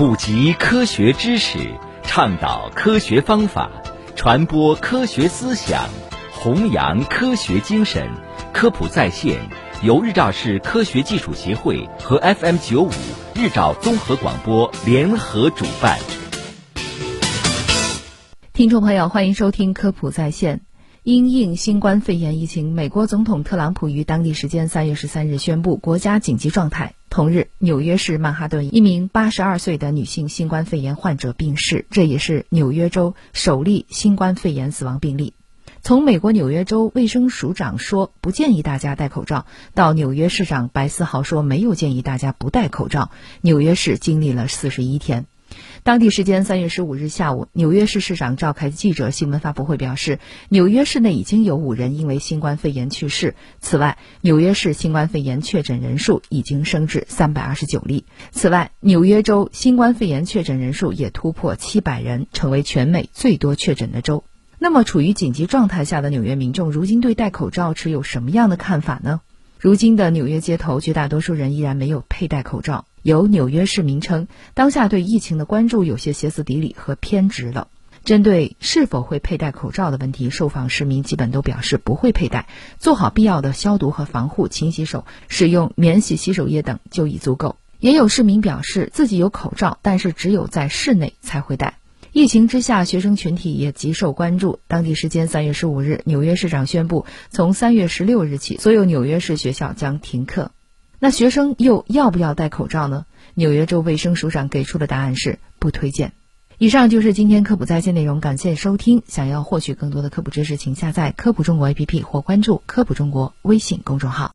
[0.00, 1.58] 普及科学知识，
[2.02, 3.70] 倡导科学方法，
[4.16, 5.90] 传播科学思想，
[6.32, 8.08] 弘扬科学精神。
[8.50, 9.38] 科普在线
[9.82, 12.90] 由日照市科学技术协会和 FM 九五
[13.34, 15.98] 日照综合广播联合主办。
[18.54, 20.62] 听众朋友，欢迎收听科普在线。
[21.02, 26.94] 因应新冠肺炎疫情，美国总统特朗普于当地时间三月十三日宣布国家紧急状态。
[27.10, 35.34] 同日，纽约市曼哈顿一名八十二岁的女性新冠肺炎患者病逝，这也是纽约州首例新冠肺炎死亡病例。
[35.82, 45.26] 从美国纽约州卫生署长说不建议大家戴口罩，到纽约市长白思豪说没有建议大家不戴口罩，纽约市经历了四十一天。
[45.82, 53.34] 当地时间三月十五日下午，纽约市市长召开记者新闻发布会，表示纽约市内已经有五人因为新冠肺炎去世。
[53.60, 58.04] 此外，纽约市新冠肺炎确诊人数已经升至三百二十九例。
[58.30, 64.24] 此外，纽约州新冠肺炎确诊人数也突破七百人，成为全美最多确诊的州。
[64.58, 69.22] 那么，处于紧急状态下的纽约民众，如今对戴口罩持有什么样的看法呢？
[69.58, 72.84] 如今的纽约街头，绝大多数人依然没有佩戴口罩。
[73.02, 77.68] 有纽约市民称，当下对疫情的关注有些歇斯底里和偏执了。
[78.04, 82.46] 针对是否会佩戴口罩的问题，受访市民基本都表示不会佩戴，
[82.78, 87.56] 做好必要的消毒和防护，勤洗手，使用免洗洗手液等就已足够。
[87.78, 91.78] 也有市民表示自己有口罩，但是只有在室内才会戴。
[92.12, 94.60] 疫情之下，学生群体也极受关注。
[94.66, 100.50] 当地时间三月十五日，纽约市长宣布，从三月十六日起，所有纽约市学校将停课。
[101.02, 103.06] 那学生又要不要戴口罩呢？
[103.32, 106.12] 纽约州卫生署长给出的答案是不推荐。
[106.58, 109.02] 以上就是今天科普在线内容，感谢收听。
[109.06, 114.28] 想要获取更多的科普知识，请下载科普中国 APP 或关注科普中国微信公众号。